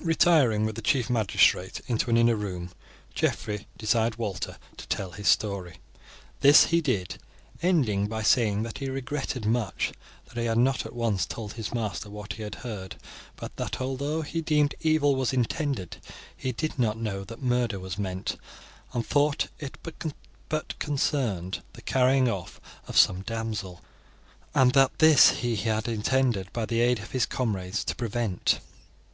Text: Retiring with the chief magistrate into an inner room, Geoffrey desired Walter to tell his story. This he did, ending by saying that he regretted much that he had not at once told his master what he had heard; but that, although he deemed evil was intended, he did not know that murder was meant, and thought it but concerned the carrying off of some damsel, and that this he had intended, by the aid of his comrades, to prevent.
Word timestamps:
Retiring 0.00 0.64
with 0.64 0.76
the 0.76 0.80
chief 0.80 1.10
magistrate 1.10 1.82
into 1.88 2.08
an 2.08 2.16
inner 2.16 2.36
room, 2.36 2.70
Geoffrey 3.14 3.66
desired 3.76 4.16
Walter 4.16 4.56
to 4.78 4.88
tell 4.88 5.10
his 5.10 5.28
story. 5.28 5.76
This 6.40 6.64
he 6.72 6.80
did, 6.80 7.18
ending 7.60 8.06
by 8.06 8.22
saying 8.22 8.62
that 8.62 8.78
he 8.78 8.88
regretted 8.88 9.44
much 9.44 9.92
that 10.24 10.38
he 10.40 10.46
had 10.46 10.56
not 10.56 10.86
at 10.86 10.94
once 10.94 11.26
told 11.26 11.52
his 11.52 11.74
master 11.74 12.08
what 12.08 12.32
he 12.32 12.42
had 12.44 12.54
heard; 12.54 12.94
but 13.36 13.56
that, 13.56 13.78
although 13.78 14.22
he 14.22 14.40
deemed 14.40 14.74
evil 14.80 15.14
was 15.14 15.34
intended, 15.34 15.98
he 16.34 16.50
did 16.52 16.78
not 16.78 16.96
know 16.96 17.22
that 17.24 17.42
murder 17.42 17.78
was 17.78 17.98
meant, 17.98 18.36
and 18.94 19.06
thought 19.06 19.48
it 19.58 19.76
but 20.48 20.78
concerned 20.78 21.62
the 21.74 21.82
carrying 21.82 22.26
off 22.26 22.58
of 22.86 22.96
some 22.96 23.20
damsel, 23.20 23.82
and 24.54 24.72
that 24.72 24.98
this 24.98 25.40
he 25.42 25.56
had 25.56 25.86
intended, 25.88 26.50
by 26.54 26.64
the 26.64 26.80
aid 26.80 27.00
of 27.00 27.10
his 27.10 27.26
comrades, 27.26 27.84
to 27.84 27.94
prevent. 27.94 28.60